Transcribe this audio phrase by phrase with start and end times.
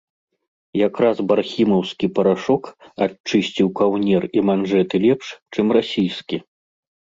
[0.87, 2.63] Якраз бархімаўскі парашок
[3.07, 6.37] адчысціў каўнер і манжэты лепш, чым расійскі.